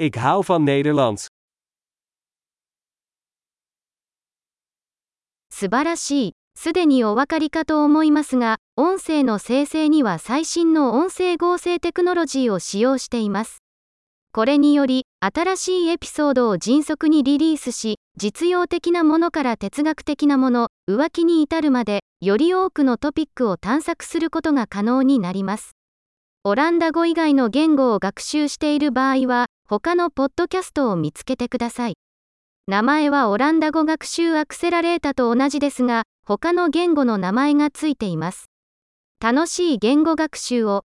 [0.00, 1.26] Ik hou van Nederland.
[5.50, 6.32] 素晴らしい。
[6.54, 13.58] すでにお分かりかと思いますが、音声の生成には最新の音声合成テクノロジーを使用しています。
[14.30, 25.72] これにより、新しいエピソードを迅速にリリースし、実用的なものから哲学的なもの、浮気に至るまで、より多くのトピックを探索することが可能になります。
[26.44, 31.98] オランダ語以外の言語を学習している場合は、他のポッドキャストを見つけてください。
[32.68, 38.46] 名前はオランダ語学習アクセラレータと同じですが、他の言語の名前がついています。
[39.20, 40.84] 楽しい言語学習を。